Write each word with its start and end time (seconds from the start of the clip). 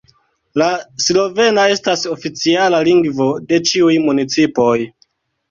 La 0.59 0.69
slovena 1.07 1.65
estas 1.73 2.07
oficiala 2.13 2.81
lingvo 2.89 3.29
de 3.53 3.61
ĉiuj 3.71 4.01
municipoj. 4.09 4.75